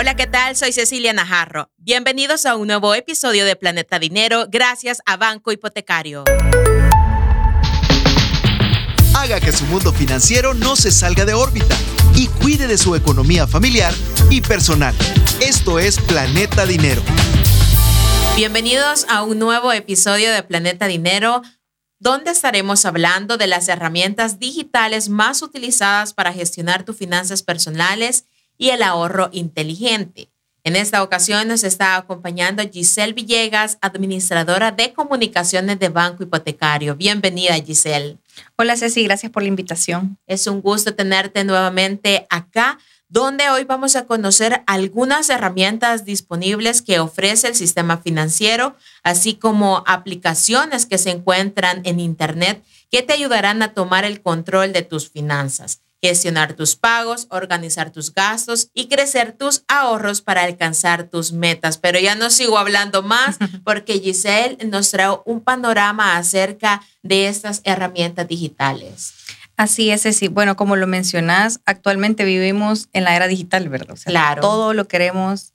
Hola, 0.00 0.14
¿qué 0.14 0.28
tal? 0.28 0.54
Soy 0.54 0.70
Cecilia 0.70 1.12
Najarro. 1.12 1.72
Bienvenidos 1.76 2.46
a 2.46 2.54
un 2.54 2.68
nuevo 2.68 2.94
episodio 2.94 3.44
de 3.44 3.56
Planeta 3.56 3.98
Dinero 3.98 4.46
gracias 4.48 5.02
a 5.06 5.16
Banco 5.16 5.50
Hipotecario. 5.50 6.22
Haga 9.12 9.40
que 9.40 9.50
su 9.50 9.64
mundo 9.64 9.92
financiero 9.92 10.54
no 10.54 10.76
se 10.76 10.92
salga 10.92 11.24
de 11.24 11.34
órbita 11.34 11.76
y 12.14 12.28
cuide 12.28 12.68
de 12.68 12.78
su 12.78 12.94
economía 12.94 13.48
familiar 13.48 13.92
y 14.30 14.40
personal. 14.40 14.94
Esto 15.40 15.80
es 15.80 15.98
Planeta 15.98 16.64
Dinero. 16.64 17.02
Bienvenidos 18.36 19.04
a 19.08 19.24
un 19.24 19.40
nuevo 19.40 19.72
episodio 19.72 20.30
de 20.30 20.44
Planeta 20.44 20.86
Dinero 20.86 21.42
donde 21.98 22.30
estaremos 22.30 22.86
hablando 22.86 23.36
de 23.36 23.48
las 23.48 23.66
herramientas 23.66 24.38
digitales 24.38 25.08
más 25.08 25.42
utilizadas 25.42 26.14
para 26.14 26.32
gestionar 26.32 26.84
tus 26.84 26.96
finanzas 26.96 27.42
personales 27.42 28.26
y 28.58 28.70
el 28.70 28.82
ahorro 28.82 29.30
inteligente. 29.32 30.28
En 30.64 30.76
esta 30.76 31.02
ocasión 31.02 31.48
nos 31.48 31.64
está 31.64 31.96
acompañando 31.96 32.62
Giselle 32.70 33.14
Villegas, 33.14 33.78
administradora 33.80 34.72
de 34.72 34.92
comunicaciones 34.92 35.78
de 35.78 35.88
Banco 35.88 36.24
Hipotecario. 36.24 36.94
Bienvenida, 36.94 37.54
Giselle. 37.54 38.18
Hola, 38.56 38.76
Ceci, 38.76 39.04
gracias 39.04 39.32
por 39.32 39.42
la 39.42 39.48
invitación. 39.48 40.18
Es 40.26 40.46
un 40.46 40.60
gusto 40.60 40.94
tenerte 40.94 41.44
nuevamente 41.44 42.26
acá, 42.28 42.78
donde 43.08 43.48
hoy 43.48 43.64
vamos 43.64 43.96
a 43.96 44.04
conocer 44.04 44.62
algunas 44.66 45.30
herramientas 45.30 46.04
disponibles 46.04 46.82
que 46.82 47.00
ofrece 47.00 47.48
el 47.48 47.54
sistema 47.54 47.96
financiero, 47.96 48.76
así 49.02 49.36
como 49.36 49.82
aplicaciones 49.86 50.84
que 50.84 50.98
se 50.98 51.10
encuentran 51.10 51.80
en 51.84 52.00
Internet 52.00 52.62
que 52.90 53.02
te 53.02 53.14
ayudarán 53.14 53.62
a 53.62 53.72
tomar 53.72 54.04
el 54.04 54.20
control 54.20 54.74
de 54.74 54.82
tus 54.82 55.08
finanzas 55.08 55.80
gestionar 56.00 56.54
tus 56.54 56.76
pagos, 56.76 57.26
organizar 57.30 57.90
tus 57.90 58.14
gastos 58.14 58.70
y 58.74 58.88
crecer 58.88 59.32
tus 59.32 59.64
ahorros 59.68 60.22
para 60.22 60.44
alcanzar 60.44 61.04
tus 61.04 61.32
metas. 61.32 61.78
Pero 61.78 61.98
ya 61.98 62.14
no 62.14 62.30
sigo 62.30 62.58
hablando 62.58 63.02
más 63.02 63.38
porque 63.64 64.00
Giselle 64.00 64.58
nos 64.66 64.90
trae 64.90 65.16
un 65.24 65.40
panorama 65.40 66.16
acerca 66.16 66.82
de 67.02 67.28
estas 67.28 67.60
herramientas 67.64 68.28
digitales. 68.28 69.14
Así 69.56 69.90
es, 69.90 70.02
sí. 70.02 70.28
Bueno, 70.28 70.56
como 70.56 70.76
lo 70.76 70.86
mencionas, 70.86 71.60
actualmente 71.66 72.24
vivimos 72.24 72.88
en 72.92 73.02
la 73.02 73.16
era 73.16 73.26
digital, 73.26 73.68
¿verdad? 73.68 73.96
claro. 74.04 74.40
Todo 74.40 74.72
lo 74.72 74.86
queremos 74.86 75.52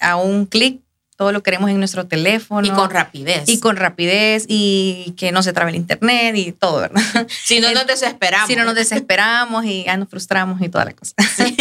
a 0.00 0.16
un 0.16 0.44
clic 0.44 0.82
todo 1.18 1.32
lo 1.32 1.42
queremos 1.42 1.68
en 1.68 1.78
nuestro 1.80 2.06
teléfono. 2.06 2.64
Y 2.64 2.70
con 2.70 2.90
rapidez. 2.90 3.48
Y 3.48 3.58
con 3.58 3.74
rapidez 3.74 4.44
y 4.46 5.14
que 5.16 5.32
no 5.32 5.42
se 5.42 5.52
trabe 5.52 5.72
el 5.72 5.76
internet 5.76 6.36
y 6.36 6.52
todo, 6.52 6.80
¿verdad? 6.82 7.02
Si 7.44 7.58
no 7.58 7.72
nos 7.72 7.88
desesperamos. 7.88 8.46
Si 8.46 8.54
no 8.54 8.64
nos 8.64 8.76
desesperamos 8.76 9.64
y 9.64 9.82
ya 9.82 9.96
nos 9.96 10.08
frustramos 10.08 10.62
y 10.62 10.68
toda 10.68 10.84
la 10.84 10.92
cosa. 10.92 11.14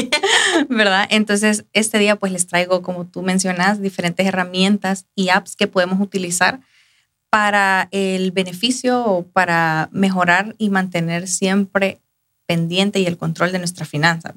¿Verdad? 0.70 1.08
Entonces, 1.10 1.66
este 1.74 1.98
día 1.98 2.18
pues 2.18 2.32
les 2.32 2.46
traigo, 2.46 2.84
como 2.84 3.08
tú 3.08 3.24
mencionas, 3.24 3.82
diferentes 3.82 4.28
herramientas 4.28 5.08
y 5.16 5.30
apps 5.30 5.56
que 5.56 5.66
podemos 5.66 6.00
utilizar 6.00 6.60
para 7.32 7.88
el 7.90 8.32
beneficio 8.32 9.04
o 9.04 9.26
para 9.26 9.90
mejorar 9.92 10.54
y 10.60 10.70
mantener 10.70 11.28
siempre 11.28 12.00
pendiente 12.46 13.00
y 13.00 13.08
el 13.08 13.18
control 13.18 13.52
de 13.52 13.58
nuestra 13.58 13.88
finanza. 13.88 14.36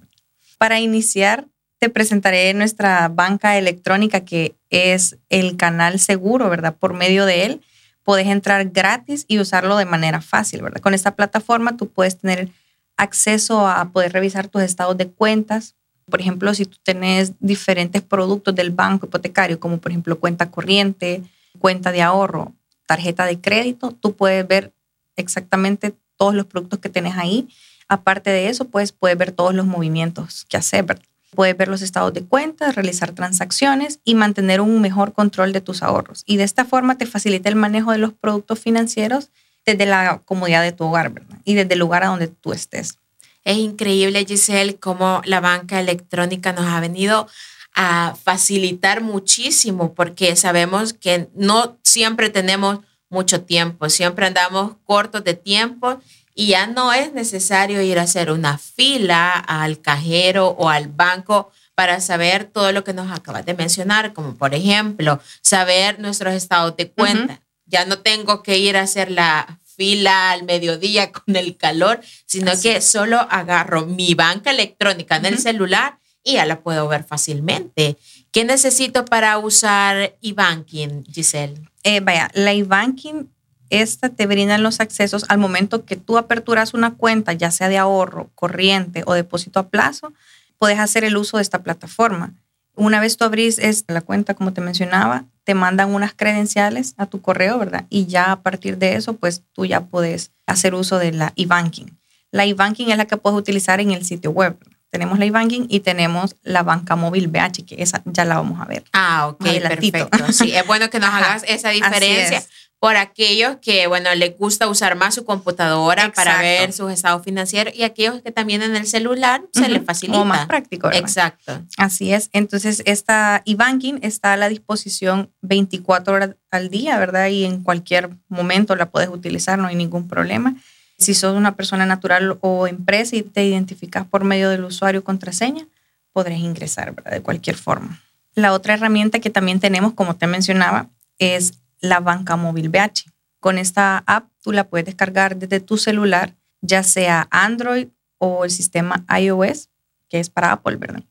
Para 0.56 0.80
iniciar, 0.80 1.46
te 1.80 1.88
presentaré 1.88 2.52
nuestra 2.52 3.08
banca 3.08 3.56
electrónica 3.56 4.20
que 4.20 4.54
es 4.68 5.16
el 5.30 5.56
canal 5.56 5.98
seguro, 5.98 6.50
¿verdad? 6.50 6.76
Por 6.78 6.92
medio 6.92 7.24
de 7.24 7.46
él 7.46 7.62
puedes 8.04 8.26
entrar 8.26 8.68
gratis 8.68 9.24
y 9.28 9.38
usarlo 9.38 9.76
de 9.78 9.86
manera 9.86 10.20
fácil, 10.20 10.60
¿verdad? 10.60 10.82
Con 10.82 10.92
esta 10.92 11.16
plataforma 11.16 11.78
tú 11.78 11.88
puedes 11.88 12.18
tener 12.18 12.50
acceso 12.98 13.66
a 13.66 13.88
poder 13.92 14.12
revisar 14.12 14.48
tus 14.48 14.62
estados 14.62 14.96
de 14.98 15.08
cuentas. 15.08 15.74
Por 16.04 16.20
ejemplo, 16.20 16.52
si 16.52 16.66
tú 16.66 16.76
tienes 16.82 17.32
diferentes 17.40 18.02
productos 18.02 18.54
del 18.54 18.72
banco 18.72 19.06
hipotecario, 19.06 19.58
como 19.58 19.78
por 19.78 19.90
ejemplo 19.90 20.20
cuenta 20.20 20.50
corriente, 20.50 21.22
cuenta 21.58 21.92
de 21.92 22.02
ahorro, 22.02 22.52
tarjeta 22.86 23.24
de 23.24 23.40
crédito, 23.40 23.92
tú 23.92 24.14
puedes 24.14 24.46
ver 24.46 24.74
exactamente 25.16 25.94
todos 26.18 26.34
los 26.34 26.44
productos 26.44 26.80
que 26.80 26.90
tienes 26.90 27.16
ahí. 27.16 27.48
Aparte 27.88 28.28
de 28.28 28.50
eso, 28.50 28.66
pues 28.66 28.92
puedes 28.92 29.16
ver 29.16 29.32
todos 29.32 29.54
los 29.54 29.66
movimientos 29.66 30.44
que 30.44 30.58
haces, 30.58 30.84
¿verdad? 30.84 31.09
Puedes 31.30 31.56
ver 31.56 31.68
los 31.68 31.82
estados 31.82 32.12
de 32.12 32.24
cuentas, 32.24 32.74
realizar 32.74 33.12
transacciones 33.12 34.00
y 34.04 34.14
mantener 34.14 34.60
un 34.60 34.80
mejor 34.80 35.12
control 35.12 35.52
de 35.52 35.60
tus 35.60 35.82
ahorros. 35.82 36.22
Y 36.26 36.36
de 36.36 36.44
esta 36.44 36.64
forma 36.64 36.98
te 36.98 37.06
facilita 37.06 37.48
el 37.48 37.56
manejo 37.56 37.92
de 37.92 37.98
los 37.98 38.12
productos 38.12 38.58
financieros 38.58 39.30
desde 39.64 39.86
la 39.86 40.22
comodidad 40.24 40.62
de 40.62 40.72
tu 40.72 40.84
hogar 40.84 41.12
y 41.44 41.54
desde 41.54 41.74
el 41.74 41.78
lugar 41.78 42.04
a 42.04 42.08
donde 42.08 42.28
tú 42.28 42.52
estés. 42.52 42.98
Es 43.44 43.56
increíble, 43.56 44.24
Giselle, 44.26 44.76
cómo 44.76 45.22
la 45.24 45.40
banca 45.40 45.80
electrónica 45.80 46.52
nos 46.52 46.66
ha 46.66 46.80
venido 46.80 47.28
a 47.74 48.14
facilitar 48.22 49.00
muchísimo 49.00 49.94
porque 49.94 50.36
sabemos 50.36 50.92
que 50.92 51.28
no 51.34 51.78
siempre 51.82 52.28
tenemos 52.28 52.80
mucho 53.08 53.42
tiempo, 53.42 53.88
siempre 53.88 54.26
andamos 54.26 54.76
cortos 54.84 55.24
de 55.24 55.34
tiempo 55.34 56.00
y 56.34 56.48
ya 56.48 56.66
no 56.66 56.92
es 56.92 57.12
necesario 57.12 57.82
ir 57.82 57.98
a 57.98 58.02
hacer 58.02 58.30
una 58.30 58.58
fila 58.58 59.32
al 59.32 59.80
cajero 59.80 60.48
o 60.48 60.68
al 60.68 60.88
banco 60.88 61.50
para 61.74 62.00
saber 62.00 62.44
todo 62.44 62.72
lo 62.72 62.84
que 62.84 62.92
nos 62.92 63.10
acabas 63.10 63.46
de 63.46 63.54
mencionar, 63.54 64.12
como 64.12 64.34
por 64.36 64.54
ejemplo, 64.54 65.20
saber 65.40 65.98
nuestros 65.98 66.34
estados 66.34 66.76
de 66.76 66.90
cuenta. 66.90 67.40
Ya 67.66 67.84
no 67.84 68.00
tengo 68.00 68.42
que 68.42 68.58
ir 68.58 68.76
a 68.76 68.82
hacer 68.82 69.10
la 69.10 69.60
fila 69.64 70.32
al 70.32 70.42
mediodía 70.44 71.10
con 71.12 71.36
el 71.36 71.56
calor, 71.56 72.00
sino 72.26 72.52
que 72.60 72.80
solo 72.80 73.18
agarro 73.30 73.86
mi 73.86 74.14
banca 74.14 74.50
electrónica 74.50 75.16
en 75.16 75.26
el 75.26 75.38
celular 75.38 75.98
y 76.22 76.34
ya 76.34 76.44
la 76.44 76.60
puedo 76.60 76.86
ver 76.86 77.04
fácilmente. 77.04 77.96
¿Qué 78.30 78.44
necesito 78.44 79.06
para 79.06 79.38
usar 79.38 80.16
eBanking, 80.20 81.04
Giselle? 81.06 81.62
Eh, 81.82 82.00
vaya, 82.00 82.30
la 82.34 82.52
eBanking 82.52 83.30
esta 83.70 84.10
te 84.10 84.26
brinda 84.26 84.58
los 84.58 84.80
accesos 84.80 85.24
al 85.28 85.38
momento 85.38 85.84
que 85.84 85.96
tú 85.96 86.18
aperturas 86.18 86.74
una 86.74 86.94
cuenta, 86.94 87.32
ya 87.32 87.50
sea 87.50 87.68
de 87.68 87.78
ahorro, 87.78 88.30
corriente 88.34 89.02
o 89.06 89.14
depósito 89.14 89.60
a 89.60 89.68
plazo, 89.68 90.12
puedes 90.58 90.78
hacer 90.78 91.04
el 91.04 91.16
uso 91.16 91.38
de 91.38 91.42
esta 91.42 91.62
plataforma. 91.62 92.34
Una 92.74 93.00
vez 93.00 93.16
tú 93.16 93.24
abrís 93.24 93.58
la 93.88 94.00
cuenta, 94.00 94.34
como 94.34 94.52
te 94.52 94.60
mencionaba, 94.60 95.24
te 95.44 95.54
mandan 95.54 95.94
unas 95.94 96.12
credenciales 96.14 96.94
a 96.96 97.06
tu 97.06 97.20
correo, 97.20 97.58
¿verdad? 97.58 97.86
Y 97.90 98.06
ya 98.06 98.32
a 98.32 98.42
partir 98.42 98.78
de 98.78 98.94
eso, 98.94 99.14
pues 99.14 99.42
tú 99.52 99.64
ya 99.66 99.80
puedes 99.82 100.30
hacer 100.46 100.74
uso 100.74 100.98
de 100.98 101.12
la 101.12 101.32
e-banking. 101.36 101.98
La 102.30 102.44
e-banking 102.44 102.90
es 102.90 102.96
la 102.96 103.06
que 103.06 103.16
puedes 103.16 103.38
utilizar 103.38 103.80
en 103.80 103.90
el 103.90 104.04
sitio 104.04 104.30
web. 104.30 104.56
Tenemos 104.90 105.18
la 105.18 105.24
e-banking 105.24 105.66
y 105.68 105.80
tenemos 105.80 106.36
la 106.42 106.62
banca 106.62 106.96
móvil 106.96 107.28
BH, 107.28 107.64
que 107.66 107.82
esa 107.82 108.02
ya 108.04 108.24
la 108.24 108.36
vamos 108.36 108.60
a 108.60 108.64
ver. 108.64 108.84
Ah, 108.92 109.28
ok, 109.28 109.44
perfecto. 109.62 110.32
Sí, 110.32 110.52
es 110.52 110.66
bueno 110.66 110.90
que 110.90 110.98
nos 110.98 111.10
hagas 111.10 111.44
esa 111.46 111.70
diferencia 111.70 112.42
por 112.80 112.96
aquellos 112.96 113.58
que, 113.60 113.86
bueno, 113.86 114.12
les 114.14 114.36
gusta 114.38 114.66
usar 114.66 114.96
más 114.96 115.14
su 115.14 115.26
computadora 115.26 116.12
para 116.12 116.40
ver 116.40 116.72
sus 116.72 116.90
estados 116.90 117.22
financieros 117.22 117.74
y 117.76 117.82
aquellos 117.82 118.22
que 118.22 118.32
también 118.32 118.62
en 118.62 118.74
el 118.74 118.86
celular 118.86 119.42
se 119.52 119.68
les 119.68 119.84
facilita. 119.84 120.18
O 120.18 120.24
más 120.24 120.46
práctico. 120.46 120.90
Exacto. 120.90 121.62
Así 121.76 122.14
es. 122.14 122.30
Entonces, 122.32 122.82
esta 122.86 123.42
e-banking 123.44 123.98
está 124.00 124.32
a 124.32 124.38
la 124.38 124.48
disposición 124.48 125.30
24 125.42 126.14
horas 126.14 126.30
al 126.50 126.70
día, 126.70 126.98
¿verdad? 126.98 127.28
Y 127.28 127.44
en 127.44 127.62
cualquier 127.62 128.08
momento 128.28 128.74
la 128.74 128.90
puedes 128.90 129.10
utilizar, 129.10 129.58
no 129.58 129.68
hay 129.68 129.76
ningún 129.76 130.08
problema. 130.08 130.56
Si 130.96 131.12
sos 131.12 131.36
una 131.36 131.56
persona 131.56 131.84
natural 131.84 132.38
o 132.40 132.66
empresa 132.66 133.14
y 133.14 133.22
te 133.22 133.44
identificas 133.44 134.06
por 134.06 134.24
medio 134.24 134.48
del 134.48 134.64
usuario 134.64 135.04
contraseña, 135.04 135.66
podrás 136.14 136.38
ingresar, 136.38 136.94
¿verdad? 136.94 137.12
De 137.12 137.20
cualquier 137.20 137.56
forma. 137.56 138.00
La 138.34 138.54
otra 138.54 138.72
herramienta 138.72 139.18
que 139.18 139.28
también 139.28 139.60
tenemos, 139.60 139.92
como 139.92 140.16
te 140.16 140.26
mencionaba, 140.26 140.88
es 141.18 141.59
la 141.80 142.00
banca 142.00 142.36
móvil 142.36 142.68
BH. 142.68 143.10
Con 143.40 143.58
esta 143.58 144.02
app 144.06 144.28
tú 144.42 144.52
la 144.52 144.64
puedes 144.64 144.86
descargar 144.86 145.36
desde 145.36 145.60
tu 145.60 145.78
celular, 145.78 146.34
ya 146.60 146.82
sea 146.82 147.26
Android 147.30 147.88
o 148.18 148.44
el 148.44 148.50
sistema 148.50 149.04
iOS, 149.18 149.68
que 150.08 150.20
es 150.20 150.28
para 150.28 150.52
Apple, 150.52 150.76
¿verdad? 150.76 151.02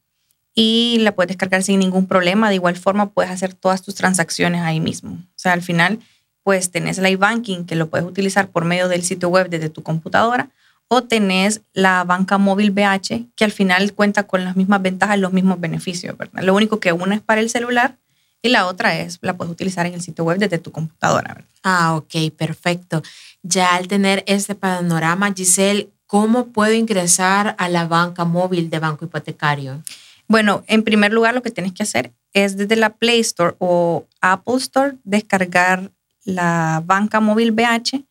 Y 0.54 0.98
la 1.00 1.14
puedes 1.14 1.30
descargar 1.30 1.64
sin 1.64 1.80
ningún 1.80 2.06
problema. 2.06 2.50
De 2.50 2.56
igual 2.56 2.76
forma 2.78 3.10
puedes 3.10 3.32
hacer 3.32 3.54
todas 3.54 3.82
tus 3.82 3.96
transacciones 3.96 4.62
ahí 4.62 4.80
mismo. 4.80 5.12
O 5.12 5.38
sea, 5.38 5.54
al 5.54 5.62
final, 5.62 6.00
pues 6.44 6.70
tenés 6.72 6.98
el 6.98 7.08
iBanking 7.08 7.66
que 7.66 7.76
lo 7.76 7.90
puedes 7.90 8.06
utilizar 8.06 8.50
por 8.50 8.66
medio 8.66 8.88
del 8.88 9.04
sitio 9.04 9.30
web 9.30 9.50
desde 9.50 9.70
tu 9.70 9.84
computadora 9.84 10.50
o 10.88 11.04
tenés 11.04 11.62
la 11.74 12.04
banca 12.04 12.38
móvil 12.38 12.72
BH 12.72 13.28
que 13.36 13.46
al 13.46 13.52
final 13.52 13.94
cuenta 13.94 14.24
con 14.24 14.44
las 14.44 14.56
mismas 14.56 14.82
ventajas 14.82 15.18
y 15.18 15.22
los 15.22 15.32
mismos 15.32 15.60
beneficios, 15.60 16.18
¿verdad? 16.18 16.44
Lo 16.44 16.56
único 16.56 16.80
que 16.80 16.92
una 16.92 17.16
es 17.16 17.22
para 17.22 17.42
el 17.42 17.50
celular 17.50 17.96
y 18.42 18.50
la 18.50 18.68
otra 18.68 18.98
es, 18.98 19.20
la 19.22 19.36
puedes 19.36 19.52
utilizar 19.52 19.86
en 19.86 19.94
el 19.94 20.02
sitio 20.02 20.24
web 20.24 20.38
desde 20.38 20.58
tu 20.60 20.72
computadora. 20.72 21.44
Ah, 21.64 21.96
ok, 21.96 22.32
perfecto. 22.38 23.02
Ya 23.44 23.76
al 23.76 23.88
tener 23.88 24.24
este 24.28 24.56
panorama, 24.56 25.34
Giselle, 25.36 25.90
¿cómo 26.06 26.48
puedo 26.48 26.74
ingresar 26.74 27.56
a 27.58 27.70
la 27.70 27.88
banca 27.88 28.26
móvil 28.26 28.70
de 28.70 28.80
Banco 28.80 29.06
Hipotecario? 29.06 29.84
Bueno, 30.28 30.64
en 30.68 30.84
primer 30.84 31.12
lugar, 31.12 31.34
lo 31.34 31.42
que 31.42 31.52
tienes 31.52 31.74
que 31.74 31.84
hacer 31.84 32.14
es 32.34 32.56
desde 32.56 32.76
la 32.76 32.92
Play 32.92 33.20
Store 33.20 33.56
o 33.60 34.06
Apple 34.22 34.58
Store 34.58 34.96
descargar 35.04 35.92
la 36.24 36.82
banca 36.86 37.20
móvil 37.20 37.52
BH. 37.52 38.06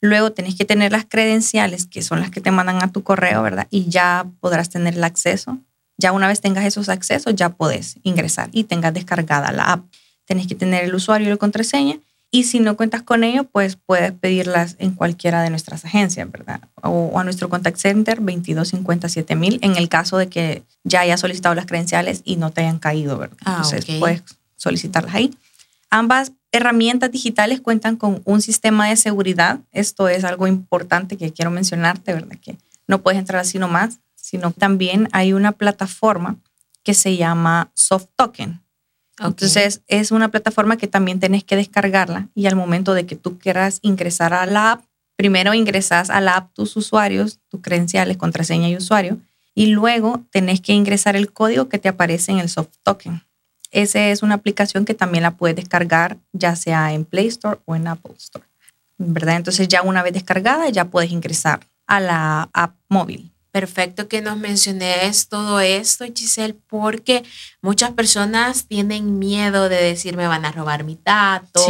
Luego 0.00 0.32
tenés 0.32 0.54
que 0.54 0.66
tener 0.66 0.92
las 0.92 1.06
credenciales, 1.06 1.86
que 1.86 2.02
son 2.02 2.20
las 2.20 2.30
que 2.30 2.42
te 2.42 2.50
mandan 2.50 2.82
a 2.82 2.92
tu 2.92 3.02
correo, 3.02 3.42
¿verdad? 3.42 3.66
Y 3.70 3.88
ya 3.88 4.26
podrás 4.40 4.68
tener 4.68 4.94
el 4.94 5.04
acceso 5.04 5.58
Ya 5.96 6.12
una 6.12 6.28
vez 6.28 6.40
tengas 6.40 6.64
esos 6.64 6.88
accesos, 6.88 7.34
ya 7.34 7.50
puedes 7.50 7.96
ingresar 8.02 8.48
y 8.52 8.64
tengas 8.64 8.94
descargada 8.94 9.52
la 9.52 9.64
app. 9.64 9.84
Tenés 10.24 10.46
que 10.46 10.54
tener 10.54 10.84
el 10.84 10.94
usuario 10.94 11.26
y 11.28 11.30
la 11.30 11.36
contraseña. 11.36 11.98
Y 12.30 12.44
si 12.44 12.58
no 12.58 12.76
cuentas 12.76 13.02
con 13.02 13.22
ello, 13.22 13.44
pues 13.44 13.76
puedes 13.76 14.10
pedirlas 14.10 14.74
en 14.80 14.90
cualquiera 14.90 15.42
de 15.42 15.50
nuestras 15.50 15.84
agencias, 15.84 16.28
¿verdad? 16.32 16.62
O, 16.82 17.16
a 17.16 17.22
nuestro 17.22 17.48
contact 17.48 17.76
center 17.76 18.16
2257 18.16 19.38
en 19.62 19.76
el 19.76 19.88
caso 19.88 20.18
de 20.18 20.28
que 20.28 20.64
ya 20.82 21.02
hayas 21.02 21.20
solicitado 21.20 21.54
las 21.54 21.66
credenciales 21.66 22.22
y 22.24 22.34
no 22.34 22.50
te 22.50 22.62
hayan 22.62 22.80
caído, 22.80 23.18
¿verdad? 23.18 23.36
Ah, 23.44 23.62
Entonces 23.62 23.98
puedes 24.00 24.24
solicitarlas 24.56 25.14
ahí. 25.14 25.32
Ambas 25.90 26.32
herramientas 26.50 27.12
digitales 27.12 27.60
cuentan 27.60 27.94
con 27.94 28.20
un 28.24 28.42
sistema 28.42 28.88
de 28.88 28.96
seguridad. 28.96 29.60
Esto 29.70 30.08
es 30.08 30.24
algo 30.24 30.48
importante 30.48 31.16
que 31.16 31.32
quiero 31.32 31.52
mencionarte, 31.52 32.14
¿verdad? 32.14 32.36
Que 32.42 32.56
no 32.88 33.00
puedes 33.00 33.20
entrar 33.20 33.42
así 33.42 33.60
nomás, 33.60 34.00
sino 34.24 34.52
también 34.52 35.06
hay 35.12 35.34
una 35.34 35.52
plataforma 35.52 36.36
que 36.82 36.94
se 36.94 37.18
llama 37.18 37.70
Soft 37.74 38.06
Token. 38.16 38.62
Entonces, 39.18 39.82
es 39.86 40.12
una 40.12 40.30
plataforma 40.30 40.78
que 40.78 40.86
también 40.86 41.20
tenés 41.20 41.44
que 41.44 41.56
descargarla 41.56 42.28
y 42.34 42.46
al 42.46 42.56
momento 42.56 42.94
de 42.94 43.04
que 43.04 43.16
tú 43.16 43.38
quieras 43.38 43.80
ingresar 43.82 44.32
a 44.32 44.46
la 44.46 44.72
app, 44.72 44.84
primero 45.14 45.52
ingresas 45.52 46.08
a 46.08 46.22
la 46.22 46.36
app 46.36 46.54
tus 46.54 46.74
usuarios, 46.74 47.38
tus 47.50 47.60
credenciales, 47.60 48.16
contraseña 48.16 48.70
y 48.70 48.76
usuario, 48.76 49.18
y 49.54 49.66
luego 49.66 50.24
tenés 50.30 50.62
que 50.62 50.72
ingresar 50.72 51.16
el 51.16 51.30
código 51.30 51.68
que 51.68 51.78
te 51.78 51.90
aparece 51.90 52.32
en 52.32 52.38
el 52.38 52.48
soft 52.48 52.76
token. 52.82 53.22
Esa 53.72 54.08
es 54.08 54.22
una 54.22 54.36
aplicación 54.36 54.86
que 54.86 54.94
también 54.94 55.22
la 55.22 55.32
puedes 55.32 55.56
descargar 55.56 56.16
ya 56.32 56.56
sea 56.56 56.94
en 56.94 57.04
Play 57.04 57.26
Store 57.26 57.60
o 57.66 57.76
en 57.76 57.88
Apple 57.88 58.14
Store. 58.16 58.46
¿Verdad? 58.96 59.36
Entonces 59.36 59.68
ya 59.68 59.82
una 59.82 60.02
vez 60.02 60.14
descargada 60.14 60.70
ya 60.70 60.86
puedes 60.86 61.10
ingresar 61.10 61.60
a 61.86 62.00
la 62.00 62.48
app 62.54 62.74
móvil. 62.88 63.33
Perfecto 63.54 64.08
que 64.08 64.20
nos 64.20 64.36
menciones 64.36 65.28
todo 65.28 65.60
esto, 65.60 66.04
Giselle, 66.12 66.56
porque 66.66 67.22
muchas 67.62 67.92
personas 67.92 68.66
tienen 68.66 69.20
miedo 69.20 69.68
de 69.68 69.80
decir 69.80 70.16
me 70.16 70.26
van 70.26 70.44
a 70.44 70.50
robar 70.50 70.82
mi 70.82 70.98
datos. 71.04 71.64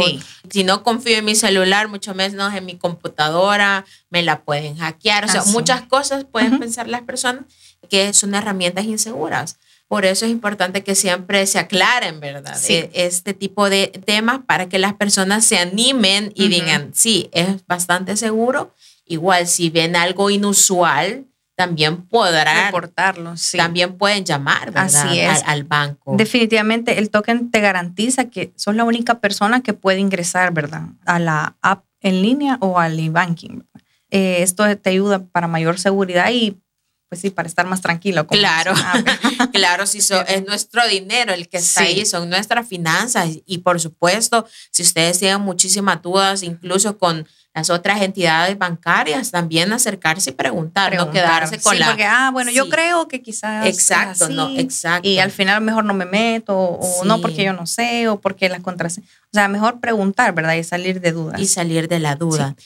Si 0.49 0.63
no 0.63 0.81
confío 0.81 1.19
en 1.19 1.25
mi 1.25 1.35
celular, 1.35 1.87
mucho 1.87 2.15
menos 2.15 2.55
en 2.55 2.65
mi 2.65 2.75
computadora, 2.75 3.85
me 4.09 4.23
la 4.23 4.41
pueden 4.41 4.77
hackear. 4.77 5.25
O 5.25 5.27
sea, 5.27 5.43
muchas 5.43 5.83
cosas 5.83 6.23
pueden 6.23 6.57
pensar 6.57 6.87
las 6.87 7.03
personas 7.03 7.43
que 7.87 8.13
son 8.13 8.33
herramientas 8.33 8.85
inseguras. 8.85 9.59
Por 9.87 10.05
eso 10.05 10.25
es 10.25 10.31
importante 10.31 10.83
que 10.83 10.95
siempre 10.95 11.45
se 11.45 11.59
aclaren, 11.59 12.19
¿verdad? 12.19 12.59
E, 12.67 12.89
este 12.95 13.35
tipo 13.35 13.69
de 13.69 13.89
temas 13.89 14.39
para 14.47 14.69
que 14.69 14.79
las 14.79 14.95
personas 14.95 15.45
se 15.45 15.59
animen 15.59 16.31
y 16.33 16.47
digan, 16.47 16.93
sí, 16.95 17.29
es 17.31 17.63
bastante 17.67 18.17
seguro. 18.17 18.73
Igual, 19.05 19.47
si 19.47 19.69
ven 19.69 19.95
algo 19.95 20.31
inusual, 20.31 21.27
también 21.55 22.03
podrán 22.03 22.65
reportarlo. 22.65 23.37
Sí. 23.37 23.57
También 23.57 23.97
pueden 23.97 24.25
llamar 24.25 24.71
¿verdad? 24.71 25.43
Al, 25.45 25.63
banco. 25.63 26.15
Definitivamente 26.17 26.99
el 26.99 27.09
token 27.09 27.49
te 27.49 27.61
garantiza 27.61 28.25
que 28.25 28.51
sos 28.55 28.75
la 28.75 28.83
única 28.83 29.19
persona 29.19 29.61
que 29.61 29.73
puede 29.73 29.99
ingresar, 29.99 30.53
¿verdad? 30.53 30.89
A 31.05 31.19
la 31.19 31.55
app 31.61 31.85
en 32.01 32.21
línea 32.21 32.57
o 32.59 32.79
al 32.79 32.99
e-banking. 32.99 33.63
Eh, 34.11 34.43
esto 34.43 34.77
te 34.77 34.89
ayuda 34.89 35.25
para 35.25 35.47
mayor 35.47 35.79
seguridad 35.79 36.29
y 36.31 36.57
pues 37.09 37.21
sí, 37.21 37.29
para 37.29 37.47
estar 37.47 37.65
más 37.65 37.81
tranquilo. 37.81 38.25
Claro, 38.27 38.73
claro, 39.53 39.85
si 39.85 39.99
es 39.99 40.45
nuestro 40.45 40.87
dinero 40.87 41.33
el 41.33 41.47
que 41.47 41.57
está 41.57 41.81
ahí, 41.81 42.05
son 42.05 42.29
nuestras 42.29 42.67
finanzas 42.67 43.29
y 43.45 43.59
por 43.59 43.79
supuesto, 43.79 44.47
si 44.71 44.83
ustedes 44.83 45.19
tienen 45.19 45.41
muchísimas 45.41 46.01
dudas, 46.01 46.43
incluso 46.43 46.97
con 46.97 47.27
las 47.55 47.69
otras 47.69 48.01
entidades 48.01 48.57
bancarias 48.57 49.31
también 49.31 49.71
acercarse 49.71 50.31
y 50.31 50.33
preguntar, 50.33 50.93
no 50.95 51.09
quedarse 51.09 51.57
con 51.61 51.73
sí, 51.73 51.79
la... 51.79 51.87
Porque, 51.87 52.03
ah, 52.03 52.29
bueno, 52.33 52.51
yo 52.51 52.67
creo 52.67 53.07
que 53.07 53.21
quizás... 53.21 53.65
Exacto, 53.65 54.27
no, 54.27 54.49
exacto. 54.57 55.07
Y 55.07 55.19
al 55.19 55.31
final 55.31 55.61
mejor 55.61 55.85
no 55.85 55.93
me 55.93 56.05
meto, 56.05 56.53
o 56.53 57.05
no 57.05 57.21
porque 57.21 57.45
yo 57.45 57.53
no 57.53 57.65
sé, 57.65 58.09
o 58.09 58.19
porque 58.19 58.49
las 58.49 58.59
contraseñas... 58.59 59.09
O 59.31 59.33
sea, 59.33 59.47
mejor 59.47 59.79
preguntar, 59.79 60.35
¿verdad? 60.35 60.55
Y 60.55 60.65
salir 60.65 60.99
de 60.99 61.13
dudas. 61.13 61.39
Y 61.39 61.47
salir 61.47 61.87
de 61.87 61.99
la 61.99 62.17
duda. 62.17 62.57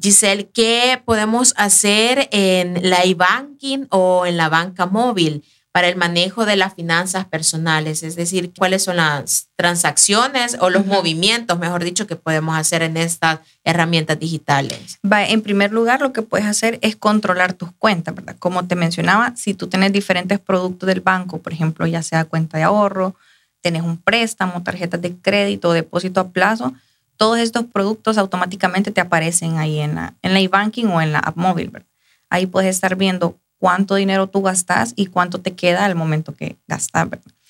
Giselle, 0.00 0.48
¿qué 0.52 1.00
podemos 1.04 1.54
hacer 1.56 2.28
en 2.32 2.88
la 2.88 3.04
e-banking 3.04 3.86
o 3.90 4.26
en 4.26 4.36
la 4.36 4.48
banca 4.48 4.86
móvil? 4.86 5.44
para 5.74 5.88
el 5.88 5.96
manejo 5.96 6.46
de 6.46 6.54
las 6.54 6.74
finanzas 6.74 7.24
personales, 7.24 8.04
es 8.04 8.14
decir, 8.14 8.52
cuáles 8.56 8.84
son 8.84 8.94
las 8.94 9.48
transacciones 9.56 10.56
o 10.60 10.70
los 10.70 10.86
movimientos, 10.86 11.58
mejor 11.58 11.82
dicho, 11.82 12.06
que 12.06 12.14
podemos 12.14 12.56
hacer 12.56 12.82
en 12.82 12.96
estas 12.96 13.40
herramientas 13.64 14.20
digitales. 14.20 15.00
Va, 15.04 15.24
en 15.24 15.42
primer 15.42 15.72
lugar, 15.72 16.00
lo 16.00 16.12
que 16.12 16.22
puedes 16.22 16.46
hacer 16.46 16.78
es 16.80 16.94
controlar 16.94 17.54
tus 17.54 17.72
cuentas, 17.72 18.14
¿verdad? 18.14 18.36
Como 18.38 18.64
te 18.68 18.76
mencionaba, 18.76 19.34
si 19.34 19.54
tú 19.54 19.66
tienes 19.66 19.92
diferentes 19.92 20.38
productos 20.38 20.86
del 20.86 21.00
banco, 21.00 21.38
por 21.38 21.52
ejemplo, 21.52 21.88
ya 21.88 22.04
sea 22.04 22.24
cuenta 22.24 22.56
de 22.56 22.62
ahorro, 22.62 23.16
tienes 23.60 23.82
un 23.82 23.96
préstamo, 23.96 24.62
tarjetas 24.62 25.02
de 25.02 25.16
crédito, 25.16 25.72
depósito 25.72 26.20
a 26.20 26.28
plazo, 26.28 26.72
todos 27.16 27.38
estos 27.38 27.64
productos 27.64 28.18
automáticamente 28.18 28.90
te 28.90 29.00
aparecen 29.00 29.58
ahí 29.58 29.80
en 29.80 29.94
la 29.94 30.14
en 30.22 30.32
la 30.32 30.40
e-banking 30.40 30.86
o 30.86 31.00
en 31.00 31.12
la 31.12 31.18
app 31.20 31.36
móvil, 31.36 31.70
¿verdad? 31.70 31.88
Ahí 32.30 32.46
puedes 32.46 32.74
estar 32.74 32.96
viendo 32.96 33.38
cuánto 33.58 33.94
dinero 33.94 34.26
tú 34.26 34.42
gastas 34.42 34.92
y 34.96 35.06
cuánto 35.06 35.40
te 35.40 35.52
queda 35.52 35.84
al 35.84 35.94
momento 35.94 36.34
que 36.34 36.56
gastas. 36.66 37.08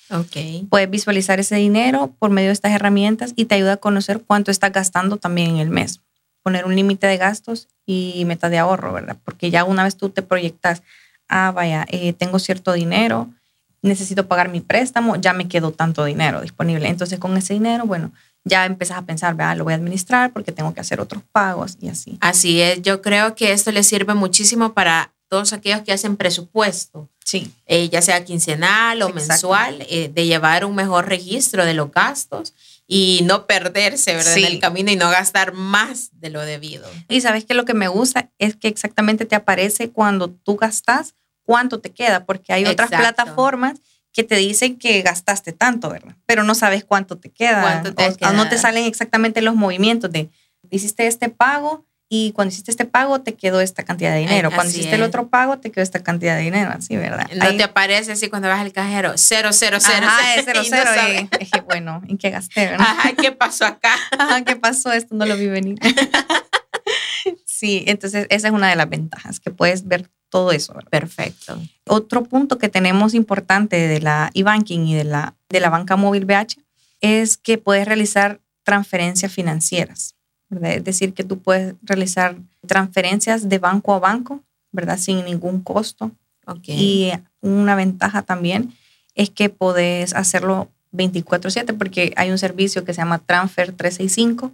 Okay. 0.09 0.67
Puedes 0.69 0.89
visualizar 0.89 1.39
ese 1.39 1.55
dinero 1.55 2.13
por 2.19 2.29
medio 2.29 2.49
de 2.49 2.53
estas 2.53 2.71
herramientas 2.71 3.33
y 3.35 3.45
te 3.45 3.55
ayuda 3.55 3.73
a 3.73 3.77
conocer 3.77 4.21
cuánto 4.25 4.51
estás 4.51 4.71
gastando 4.71 5.17
también 5.17 5.51
en 5.51 5.57
el 5.57 5.69
mes. 5.69 6.01
Poner 6.43 6.65
un 6.65 6.75
límite 6.75 7.07
de 7.07 7.17
gastos 7.17 7.67
y 7.85 8.23
meta 8.25 8.49
de 8.49 8.59
ahorro, 8.59 8.93
¿verdad? 8.93 9.17
Porque 9.25 9.49
ya 9.49 9.63
una 9.63 9.83
vez 9.83 9.97
tú 9.97 10.09
te 10.09 10.21
proyectas, 10.21 10.83
ah, 11.27 11.51
vaya, 11.51 11.85
eh, 11.89 12.13
tengo 12.13 12.37
cierto 12.37 12.73
dinero, 12.73 13.29
necesito 13.81 14.27
pagar 14.27 14.49
mi 14.49 14.61
préstamo, 14.61 15.15
ya 15.15 15.33
me 15.33 15.47
quedó 15.47 15.71
tanto 15.71 16.05
dinero 16.05 16.41
disponible. 16.41 16.87
Entonces 16.87 17.17
con 17.17 17.35
ese 17.35 17.55
dinero, 17.55 17.85
bueno, 17.85 18.11
ya 18.45 18.65
empiezas 18.65 18.99
a 18.99 19.01
pensar, 19.01 19.35
vea, 19.35 19.55
lo 19.55 19.63
voy 19.63 19.73
a 19.73 19.75
administrar 19.75 20.31
porque 20.31 20.51
tengo 20.51 20.73
que 20.73 20.79
hacer 20.79 21.01
otros 21.01 21.23
pagos 21.31 21.77
y 21.81 21.89
así. 21.89 22.17
Así 22.21 22.61
es, 22.61 22.81
yo 22.81 23.01
creo 23.01 23.35
que 23.35 23.51
esto 23.51 23.71
le 23.71 23.83
sirve 23.83 24.13
muchísimo 24.13 24.73
para 24.73 25.11
todos 25.27 25.51
aquellos 25.51 25.81
que 25.81 25.91
hacen 25.91 26.15
presupuesto, 26.15 27.09
sí. 27.23 27.51
Eh, 27.65 27.89
ya 27.89 28.03
sea 28.03 28.23
quincenal 28.23 29.01
o 29.01 29.09
mensual, 29.09 29.85
eh, 29.89 30.09
de 30.13 30.27
llevar 30.27 30.63
un 30.63 30.75
mejor 30.75 31.07
registro 31.07 31.65
de 31.65 31.73
los 31.73 31.91
gastos 31.91 32.53
y 32.87 33.21
no 33.23 33.47
perderse 33.47 34.13
¿verdad? 34.13 34.37
en 34.37 34.45
el 34.45 34.59
camino 34.59 34.91
y 34.91 34.95
no 34.95 35.09
gastar 35.09 35.53
más 35.53 36.11
de 36.13 36.29
lo 36.29 36.41
debido. 36.41 36.87
Y 37.09 37.21
sabes 37.21 37.43
que 37.43 37.55
lo 37.55 37.65
que 37.65 37.73
me 37.73 37.87
gusta 37.87 38.29
es 38.37 38.55
que 38.55 38.67
exactamente 38.67 39.25
te 39.25 39.35
aparece 39.35 39.89
cuando 39.89 40.29
tú 40.29 40.55
gastas 40.55 41.15
cuánto 41.43 41.79
te 41.79 41.91
queda, 41.91 42.25
porque 42.25 42.53
hay 42.53 42.65
otras 42.65 42.89
plataformas 42.89 43.79
que 44.15 44.23
te 44.23 44.37
dicen 44.37 44.77
que 44.77 45.01
gastaste 45.01 45.51
tanto, 45.51 45.89
¿verdad? 45.89 46.15
Pero 46.25 46.43
no 46.43 46.55
sabes 46.55 46.85
cuánto 46.85 47.17
te 47.17 47.29
queda. 47.29 47.61
¿Cuánto 47.61 47.93
te 47.93 48.25
o, 48.25 48.31
no 48.31 48.47
te 48.47 48.57
salen 48.57 48.85
exactamente 48.85 49.41
los 49.41 49.55
movimientos 49.55 50.09
de 50.09 50.29
hiciste 50.71 51.05
este 51.05 51.27
pago 51.27 51.85
y 52.07 52.31
cuando 52.31 52.53
hiciste 52.53 52.71
este 52.71 52.85
pago 52.85 53.21
te 53.21 53.35
quedó 53.35 53.59
esta 53.59 53.83
cantidad 53.83 54.13
de 54.13 54.19
dinero. 54.19 54.51
cuando 54.51 54.71
hiciste 54.71 54.95
el 54.95 55.03
otro 55.03 55.27
pago 55.27 55.59
te 55.59 55.69
quedó 55.69 55.83
esta 55.83 56.01
cantidad 56.01 56.37
de 56.37 56.43
dinero, 56.43 56.71
así, 56.71 56.95
¿verdad? 56.95 57.29
No 57.35 57.57
te 57.57 57.63
aparece 57.63 58.13
así 58.13 58.29
cuando 58.29 58.47
vas 58.47 58.61
al 58.61 58.71
cajero, 58.71 59.13
cero, 59.17 59.49
cero, 59.51 59.79
cero. 59.81 60.07
Ajá, 60.07 60.41
cero, 60.45 60.61
cero. 60.69 60.91
Y, 61.39 61.59
bueno, 61.61 62.01
¿en 62.07 62.17
qué 62.17 62.29
gasté? 62.29 62.67
¿verdad? 62.67 62.87
Ajá, 62.87 63.11
¿qué 63.21 63.33
pasó 63.33 63.65
acá? 63.65 63.95
Ajá, 64.17 64.45
¿qué 64.45 64.55
pasó? 64.55 64.93
Esto 64.93 65.13
no 65.15 65.25
lo 65.25 65.35
vi 65.35 65.47
venir. 65.47 65.77
sí, 67.45 67.83
entonces 67.85 68.27
esa 68.29 68.47
es 68.47 68.53
una 68.53 68.69
de 68.69 68.77
las 68.77 68.87
ventajas, 68.87 69.41
que 69.41 69.51
puedes 69.51 69.85
ver 69.85 70.09
todo 70.35 70.51
eso. 70.51 70.73
Perfecto. 70.89 71.57
Otro 71.87 72.25
punto 72.25 72.57
que 72.57 72.67
tenemos 72.67 73.13
importante 73.13 73.87
de 73.87 74.01
la 74.01 74.31
e-banking 74.33 74.85
y 74.85 74.93
de 74.93 75.05
la, 75.05 75.33
de 75.47 75.61
la 75.61 75.69
banca 75.69 75.95
móvil 75.95 76.25
BH 76.25 76.57
es 76.99 77.37
que 77.37 77.57
puedes 77.57 77.85
realizar 77.87 78.41
transferencias 78.63 79.31
financieras. 79.31 80.15
Es 80.61 80.83
decir, 80.83 81.13
que 81.13 81.23
tú 81.23 81.39
puedes 81.39 81.75
realizar 81.83 82.35
transferencias 82.67 83.47
de 83.47 83.59
banco 83.59 83.93
a 83.93 83.99
banco, 83.99 84.41
¿verdad? 84.73 84.99
Sin 84.99 85.23
ningún 85.23 85.61
costo. 85.61 86.11
Y 86.67 87.13
una 87.39 87.75
ventaja 87.75 88.21
también 88.21 88.73
es 89.13 89.29
que 89.29 89.47
puedes 89.47 90.13
hacerlo 90.13 90.67
24/7 90.91 91.77
porque 91.77 92.13
hay 92.17 92.29
un 92.29 92.37
servicio 92.37 92.83
que 92.83 92.93
se 92.93 92.99
llama 92.99 93.19
Transfer 93.19 93.71
365. 93.71 94.51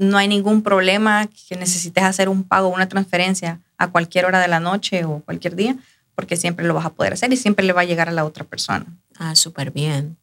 No 0.00 0.16
hay 0.16 0.28
ningún 0.28 0.62
problema 0.62 1.28
que 1.28 1.56
necesites 1.56 2.02
hacer 2.02 2.30
un 2.30 2.42
pago 2.42 2.68
o 2.68 2.74
una 2.74 2.88
transferencia 2.88 3.60
a 3.76 3.88
cualquier 3.88 4.24
hora 4.24 4.40
de 4.40 4.48
la 4.48 4.58
noche 4.58 5.04
o 5.04 5.20
cualquier 5.20 5.56
día, 5.56 5.76
porque 6.14 6.38
siempre 6.38 6.66
lo 6.66 6.72
vas 6.72 6.86
a 6.86 6.94
poder 6.94 7.12
hacer 7.12 7.30
y 7.34 7.36
siempre 7.36 7.66
le 7.66 7.74
va 7.74 7.82
a 7.82 7.84
llegar 7.84 8.08
a 8.08 8.12
la 8.12 8.24
otra 8.24 8.44
persona. 8.44 8.86
Ah, 9.18 9.34
súper 9.34 9.72
bien. 9.72 10.16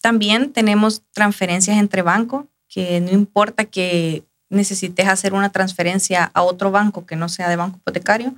También 0.00 0.52
tenemos 0.52 1.02
transferencias 1.12 1.76
entre 1.76 2.02
bancos, 2.02 2.44
que 2.68 3.00
no 3.00 3.10
importa 3.10 3.64
que 3.64 4.22
necesites 4.48 5.08
hacer 5.08 5.34
una 5.34 5.50
transferencia 5.50 6.30
a 6.32 6.42
otro 6.42 6.70
banco 6.70 7.04
que 7.04 7.16
no 7.16 7.28
sea 7.28 7.48
de 7.48 7.56
banco 7.56 7.78
hipotecario 7.78 8.32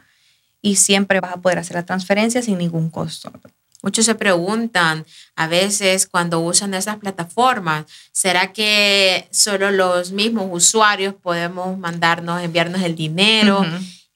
y 0.62 0.76
siempre 0.76 1.20
vas 1.20 1.34
a 1.34 1.40
poder 1.42 1.58
hacer 1.58 1.76
la 1.76 1.84
transferencia 1.84 2.40
sin 2.40 2.56
ningún 2.56 2.88
costo. 2.88 3.30
Muchos 3.82 4.06
se 4.06 4.14
preguntan 4.14 5.06
a 5.36 5.46
veces 5.46 6.06
cuando 6.06 6.40
usan 6.40 6.74
esas 6.74 6.96
plataformas, 6.96 7.86
¿será 8.10 8.52
que 8.52 9.28
solo 9.30 9.70
los 9.70 10.10
mismos 10.10 10.48
usuarios 10.50 11.14
podemos 11.14 11.78
mandarnos, 11.78 12.42
enviarnos 12.42 12.82
el 12.82 12.96
dinero? 12.96 13.64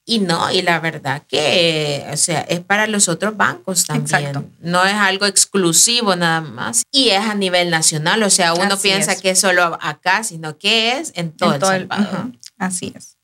Y 0.05 0.19
no, 0.19 0.51
y 0.51 0.61
la 0.63 0.81
verdad 0.81 1.23
que, 1.29 2.05
o 2.11 2.17
sea, 2.17 2.41
es 2.41 2.59
para 2.59 2.87
los 2.87 3.07
otros 3.07 3.37
bancos 3.37 3.85
también. 3.85 4.51
No 4.59 4.83
es 4.83 4.95
algo 4.95 5.25
exclusivo 5.25 6.17
nada 6.17 6.41
más. 6.41 6.83
Y 6.91 7.09
es 7.09 7.21
a 7.21 7.35
nivel 7.35 7.69
nacional, 7.69 8.21
o 8.23 8.29
sea, 8.29 8.53
uno 8.53 8.77
piensa 8.77 9.15
que 9.15 9.29
es 9.29 9.39
solo 9.39 9.77
acá, 9.81 10.25
sino 10.25 10.57
que 10.57 10.97
es 10.97 11.13
en 11.15 11.31
todo, 11.31 11.53
el 11.53 11.61
Salvador. 11.61 12.33
Así 12.57 12.91
es. 12.95 13.15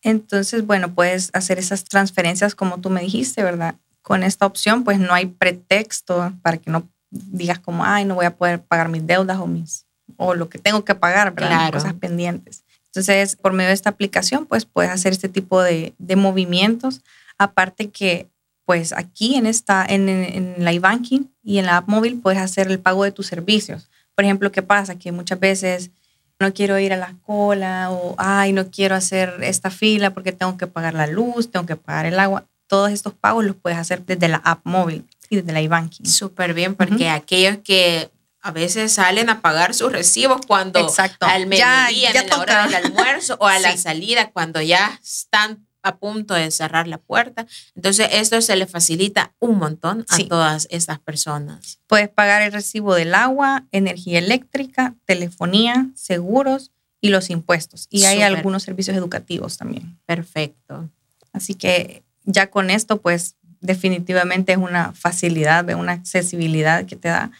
Entonces, 0.00 0.66
bueno, 0.66 0.94
puedes 0.94 1.28
hacer 1.34 1.58
esas 1.58 1.84
transferencias 1.84 2.54
como 2.54 2.80
tú 2.80 2.88
me 2.88 3.02
dijiste, 3.02 3.42
¿verdad? 3.42 3.74
Con 4.02 4.22
esta 4.22 4.46
opción, 4.46 4.84
pues 4.84 4.98
no 4.98 5.14
hay 5.14 5.26
pretexto 5.26 6.32
para 6.42 6.58
que 6.58 6.70
no 6.70 6.88
digas 7.10 7.58
como, 7.58 7.84
ay, 7.84 8.04
no 8.04 8.14
voy 8.14 8.26
a 8.26 8.36
poder 8.36 8.60
pagar 8.62 8.88
mis 8.88 9.06
deudas 9.06 9.38
o 9.38 9.46
mis 9.46 9.86
o 10.16 10.34
lo 10.34 10.48
que 10.48 10.58
tengo 10.58 10.84
que 10.84 10.94
pagar, 10.94 11.34
¿verdad? 11.34 11.72
Cosas 11.72 11.94
pendientes. 11.94 12.64
Entonces, 12.86 13.36
por 13.36 13.52
medio 13.52 13.68
de 13.68 13.74
esta 13.74 13.90
aplicación, 13.90 14.46
pues 14.46 14.66
puedes 14.66 14.90
hacer 14.90 15.12
este 15.12 15.28
tipo 15.28 15.62
de, 15.62 15.94
de 15.98 16.16
movimientos. 16.16 17.02
Aparte 17.38 17.88
que, 17.90 18.28
pues 18.66 18.92
aquí 18.92 19.36
en, 19.36 19.46
esta, 19.46 19.84
en, 19.86 20.08
en 20.08 20.56
la 20.58 20.72
iBanking 20.72 21.30
y 21.42 21.58
en 21.58 21.66
la 21.66 21.78
app 21.78 21.88
móvil 21.88 22.20
puedes 22.20 22.40
hacer 22.40 22.70
el 22.70 22.78
pago 22.78 23.04
de 23.04 23.12
tus 23.12 23.26
servicios. 23.26 23.88
Por 24.14 24.24
ejemplo, 24.24 24.52
¿qué 24.52 24.62
pasa? 24.62 24.96
Que 24.96 25.10
muchas 25.10 25.40
veces 25.40 25.90
no 26.38 26.52
quiero 26.52 26.78
ir 26.78 26.92
a 26.92 26.96
la 26.96 27.14
cola 27.24 27.90
o, 27.90 28.14
ay, 28.18 28.52
no 28.52 28.70
quiero 28.70 28.94
hacer 28.94 29.34
esta 29.42 29.70
fila 29.70 30.12
porque 30.12 30.32
tengo 30.32 30.56
que 30.58 30.66
pagar 30.66 30.94
la 30.94 31.06
luz, 31.06 31.50
tengo 31.50 31.64
que 31.64 31.76
pagar 31.76 32.06
el 32.06 32.18
agua. 32.18 32.44
Todos 32.72 32.90
estos 32.90 33.12
pagos 33.12 33.44
los 33.44 33.54
puedes 33.54 33.78
hacer 33.78 34.02
desde 34.06 34.28
la 34.28 34.38
app 34.38 34.60
móvil 34.64 35.04
y 35.28 35.36
desde 35.36 35.52
la 35.52 35.60
iBanking. 35.60 36.06
Súper 36.06 36.54
bien, 36.54 36.74
porque 36.74 37.10
aquellos 37.10 37.58
que 37.58 38.10
a 38.40 38.50
veces 38.50 38.92
salen 38.92 39.28
a 39.28 39.42
pagar 39.42 39.74
sus 39.74 39.92
recibos 39.92 40.40
cuando 40.46 40.80
Exacto. 40.80 41.26
al 41.26 41.46
mediodía, 41.46 42.12
en 42.12 42.26
la 42.28 42.38
hora 42.38 42.66
del 42.66 42.76
almuerzo 42.76 43.36
o 43.40 43.46
a 43.46 43.58
la 43.58 43.76
salida, 43.76 44.30
cuando 44.30 44.62
ya 44.62 44.98
están 45.04 45.66
a 45.82 45.96
punto 45.96 46.32
de 46.32 46.50
cerrar 46.50 46.88
la 46.88 46.96
puerta. 46.96 47.46
Entonces, 47.74 48.08
esto 48.12 48.40
se 48.40 48.56
le 48.56 48.66
facilita 48.66 49.34
un 49.38 49.58
montón 49.58 50.06
a 50.08 50.18
todas 50.20 50.66
estas 50.70 50.98
personas. 50.98 51.78
Puedes 51.88 52.08
pagar 52.08 52.40
el 52.40 52.52
recibo 52.52 52.94
del 52.94 53.14
agua, 53.14 53.66
energía 53.70 54.18
eléctrica, 54.18 54.94
telefonía, 55.04 55.90
seguros 55.94 56.70
y 57.02 57.10
los 57.10 57.28
impuestos. 57.28 57.86
Y 57.90 58.04
hay 58.04 58.22
algunos 58.22 58.62
servicios 58.62 58.96
educativos 58.96 59.58
también. 59.58 59.98
Perfecto. 60.06 60.88
Así 61.34 61.54
que 61.54 62.02
ya 62.24 62.50
con 62.50 62.70
esto, 62.70 63.00
pues 63.00 63.36
definitivamente 63.60 64.52
es 64.52 64.58
una 64.58 64.92
facilidad, 64.92 65.68
una 65.74 65.92
accesibilidad 65.92 66.84
que 66.86 66.96
te 66.96 67.08
da 67.08 67.30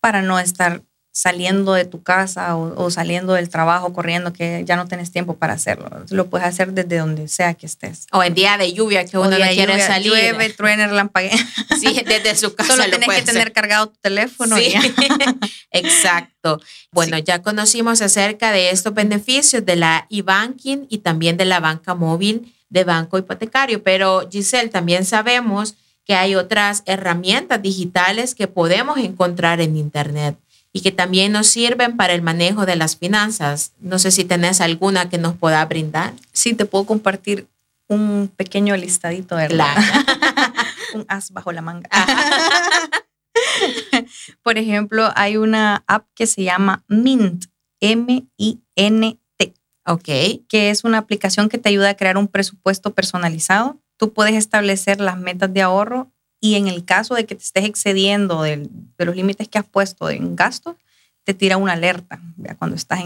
para 0.00 0.22
no 0.22 0.38
estar 0.38 0.82
saliendo 1.16 1.72
de 1.72 1.86
tu 1.86 2.02
casa 2.02 2.56
o, 2.56 2.90
saliendo 2.90 3.32
del 3.32 3.48
trabajo 3.48 3.94
corriendo 3.94 4.34
que 4.34 4.64
ya 4.66 4.76
no 4.76 4.86
tienes 4.86 5.10
tiempo 5.10 5.36
para 5.36 5.54
hacerlo. 5.54 5.88
Lo 6.10 6.26
puedes 6.26 6.46
hacer 6.46 6.74
desde 6.74 6.98
donde 6.98 7.26
sea 7.28 7.54
que 7.54 7.64
estés. 7.64 8.06
O 8.12 8.22
en 8.22 8.34
día 8.34 8.58
de 8.58 8.74
lluvia 8.74 9.06
que 9.06 9.16
uno 9.16 9.30
no 9.30 9.46
quiere 9.46 9.80
salir. 9.80 10.10
Llueve, 10.10 10.50
truene, 10.50 10.86
relampague. 10.86 11.30
Sí, 11.80 12.02
desde 12.06 12.36
su 12.36 12.54
casa. 12.54 12.72
Solo 12.72 12.84
tienes 12.90 13.08
que 13.08 13.22
tener 13.22 13.52
cargado 13.52 13.88
tu 13.88 13.96
teléfono. 14.02 14.56
Sí. 14.56 14.74
Exacto. 15.70 16.60
Bueno, 16.92 17.16
ya 17.16 17.40
conocimos 17.40 18.02
acerca 18.02 18.52
de 18.52 18.68
estos 18.68 18.92
beneficios 18.92 19.64
de 19.64 19.76
la 19.76 20.06
e-banking 20.10 20.86
y 20.90 20.98
también 20.98 21.38
de 21.38 21.46
la 21.46 21.60
banca 21.60 21.94
móvil 21.94 22.54
de 22.68 22.84
banco 22.84 23.16
hipotecario, 23.16 23.82
pero 23.82 24.28
Giselle, 24.30 24.68
también 24.68 25.06
sabemos 25.06 25.76
que 26.04 26.14
hay 26.14 26.34
otras 26.34 26.82
herramientas 26.86 27.62
digitales 27.62 28.34
que 28.34 28.48
podemos 28.48 28.98
encontrar 28.98 29.60
en 29.60 29.76
Internet 29.76 30.36
y 30.76 30.82
que 30.82 30.92
también 30.92 31.32
nos 31.32 31.46
sirven 31.46 31.96
para 31.96 32.12
el 32.12 32.20
manejo 32.20 32.66
de 32.66 32.76
las 32.76 32.98
finanzas. 32.98 33.72
No 33.80 33.98
sé 33.98 34.10
si 34.10 34.26
tenés 34.26 34.60
alguna 34.60 35.08
que 35.08 35.16
nos 35.16 35.34
pueda 35.34 35.64
brindar. 35.64 36.12
Sí, 36.32 36.52
te 36.52 36.66
puedo 36.66 36.84
compartir 36.84 37.48
un 37.88 38.30
pequeño 38.36 38.76
listadito, 38.76 39.36
¿verdad? 39.36 39.74
un 40.94 41.06
as 41.08 41.30
bajo 41.30 41.50
la 41.50 41.62
manga. 41.62 41.88
Por 44.42 44.58
ejemplo, 44.58 45.10
hay 45.16 45.38
una 45.38 45.82
app 45.86 46.08
que 46.14 46.26
se 46.26 46.42
llama 46.42 46.84
Mint, 46.88 47.46
M-I-N-T. 47.80 49.54
Ok. 49.86 50.08
Que 50.46 50.68
es 50.68 50.84
una 50.84 50.98
aplicación 50.98 51.48
que 51.48 51.56
te 51.56 51.70
ayuda 51.70 51.88
a 51.88 51.96
crear 51.96 52.18
un 52.18 52.28
presupuesto 52.28 52.92
personalizado. 52.92 53.80
Tú 53.96 54.12
puedes 54.12 54.34
establecer 54.34 55.00
las 55.00 55.16
metas 55.16 55.50
de 55.54 55.62
ahorro 55.62 56.12
y 56.46 56.54
en 56.54 56.68
el 56.68 56.84
caso 56.84 57.16
de 57.16 57.26
que 57.26 57.34
te 57.34 57.42
estés 57.42 57.64
excediendo 57.64 58.42
de, 58.42 58.68
los 58.98 59.16
límites 59.16 59.48
que 59.48 59.58
has 59.58 59.64
puesto 59.64 60.08
en 60.10 60.36
gastos, 60.36 60.76
te 61.24 61.34
tira 61.34 61.56
una 61.56 61.72
alerta 61.72 62.20
cuando 62.60 62.76
estás 62.76 63.00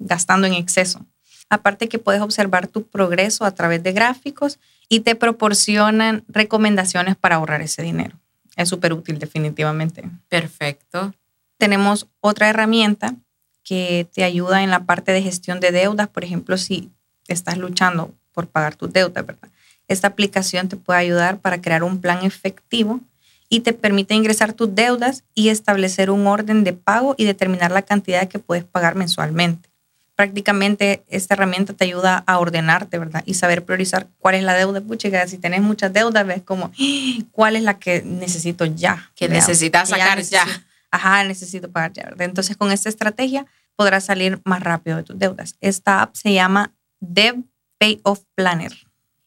gastando 0.00 0.48
en 0.48 0.54
exceso. 0.54 1.06
Aparte 1.48 1.88
que 1.88 2.00
puedes 2.00 2.20
observar 2.20 2.66
tu 2.66 2.84
progreso 2.84 3.44
a 3.44 3.52
través 3.52 3.84
de 3.84 3.92
gráficos 3.92 4.58
y 4.88 5.00
te 5.00 5.14
proporcionan 5.14 6.24
recomendaciones 6.26 7.14
para 7.14 7.36
ahorrar 7.36 7.62
ese 7.62 7.82
dinero. 7.82 8.18
Es 8.56 8.68
súper 8.68 8.92
útil 8.94 9.20
definitivamente. 9.20 10.02
Perfecto. 10.28 11.14
Tenemos 11.58 12.08
otra 12.20 12.48
herramienta 12.48 13.14
que 13.62 14.08
te 14.12 14.24
ayuda 14.24 14.64
en 14.64 14.70
la 14.70 14.86
parte 14.86 15.12
de 15.12 15.22
gestión 15.22 15.60
de 15.60 15.70
deudas. 15.70 16.08
Por 16.08 16.24
ejemplo, 16.24 16.58
si 16.58 16.90
estás 17.28 17.58
luchando 17.58 18.12
por 18.32 18.48
pagar 18.48 18.74
tus 18.74 18.92
deudas, 18.92 19.24
¿verdad? 19.24 19.51
Esta 19.92 20.08
aplicación 20.08 20.68
te 20.68 20.76
puede 20.76 21.00
ayudar 21.00 21.38
para 21.38 21.60
crear 21.60 21.82
un 21.82 22.00
plan 22.00 22.24
efectivo 22.24 23.00
y 23.48 23.60
te 23.60 23.74
permite 23.74 24.14
ingresar 24.14 24.54
tus 24.54 24.74
deudas 24.74 25.24
y 25.34 25.50
establecer 25.50 26.10
un 26.10 26.26
orden 26.26 26.64
de 26.64 26.72
pago 26.72 27.14
y 27.18 27.26
determinar 27.26 27.70
la 27.70 27.82
cantidad 27.82 28.26
que 28.26 28.38
puedes 28.38 28.64
pagar 28.64 28.94
mensualmente. 28.94 29.68
Prácticamente 30.16 31.02
esta 31.08 31.34
herramienta 31.34 31.74
te 31.74 31.84
ayuda 31.84 32.24
a 32.26 32.38
ordenarte, 32.38 32.98
¿verdad? 32.98 33.22
Y 33.26 33.34
saber 33.34 33.64
priorizar 33.64 34.08
cuál 34.18 34.36
es 34.36 34.44
la 34.44 34.54
deuda. 34.54 34.80
Pucha, 34.80 35.26
si 35.26 35.36
tenés 35.36 35.60
muchas 35.60 35.92
deudas, 35.92 36.26
ves 36.26 36.42
como. 36.42 36.72
¿cuál 37.32 37.56
es 37.56 37.62
la 37.62 37.78
que 37.78 38.00
necesito 38.02 38.64
ya? 38.64 39.10
Que 39.14 39.28
necesitas 39.28 39.90
sacar 39.90 40.22
ya. 40.22 40.46
Ajá, 40.90 41.22
necesito 41.24 41.70
pagar 41.70 41.92
ya, 41.92 42.04
¿verdad? 42.04 42.22
Entonces 42.22 42.56
con 42.56 42.72
esta 42.72 42.88
estrategia 42.88 43.44
podrás 43.76 44.04
salir 44.04 44.40
más 44.44 44.62
rápido 44.62 44.96
de 44.96 45.02
tus 45.02 45.18
deudas. 45.18 45.56
Esta 45.60 46.00
app 46.00 46.14
se 46.14 46.32
llama 46.32 46.72
Dev 47.00 47.42
Payoff 47.78 48.20
Planner. 48.34 48.72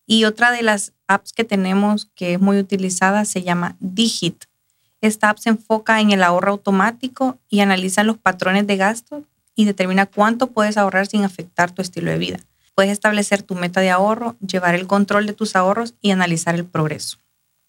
Y 0.06 0.26
otra 0.26 0.52
de 0.52 0.62
las 0.62 0.94
apps 1.08 1.34
que 1.34 1.44
tenemos 1.44 2.08
que 2.16 2.34
es 2.34 2.40
muy 2.40 2.58
utilizada 2.58 3.26
se 3.26 3.44
llama 3.44 3.76
Digit. 3.80 4.46
Esta 5.02 5.30
app 5.30 5.38
se 5.38 5.50
enfoca 5.50 6.00
en 6.02 6.12
el 6.12 6.24
ahorro 6.24 6.52
automático 6.52 7.38
y 7.50 7.60
analiza 7.60 8.04
los 8.04 8.18
patrones 8.18 8.68
de 8.68 8.78
gasto 8.78 9.24
y 9.56 9.66
determina 9.66 10.06
cuánto 10.06 10.48
puedes 10.48 10.78
ahorrar 10.78 11.08
sin 11.08 11.24
afectar 11.24 11.72
tu 11.72 11.82
estilo 11.82 12.12
de 12.12 12.18
vida. 12.18 12.40
Puedes 12.76 12.92
establecer 12.92 13.42
tu 13.42 13.56
meta 13.56 13.82
de 13.82 13.90
ahorro, 13.90 14.36
llevar 14.46 14.76
el 14.76 14.88
control 14.88 15.26
de 15.26 15.34
tus 15.34 15.56
ahorros 15.56 15.94
y 16.02 16.12
analizar 16.12 16.56
el 16.56 16.66
progreso. 16.66 17.18